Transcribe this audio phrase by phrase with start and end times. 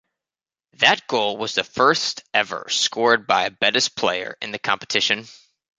[0.79, 5.27] That goal was the first ever scored by a Betis player in the competition.